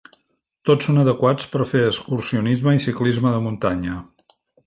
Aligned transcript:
Tots 0.69 0.87
són 0.87 1.01
adequats 1.01 1.51
per 1.51 1.67
fer 1.73 1.83
excursionisme 1.89 2.75
i 2.79 2.83
ciclisme 2.87 3.35
de 3.37 3.45
muntanya. 3.49 4.01